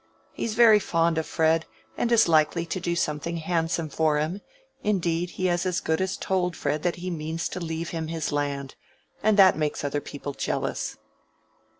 [0.33, 4.41] He's very fond of Fred, and is likely to do something handsome for him;
[4.81, 8.31] indeed he has as good as told Fred that he means to leave him his
[8.31, 8.73] land,
[9.21, 10.97] and that makes other people jealous."